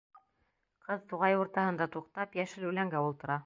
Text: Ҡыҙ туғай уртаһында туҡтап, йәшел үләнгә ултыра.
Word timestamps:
Ҡыҙ 0.87 1.03
туғай 1.11 1.37
уртаһында 1.41 1.89
туҡтап, 1.97 2.37
йәшел 2.41 2.69
үләнгә 2.73 3.09
ултыра. 3.11 3.39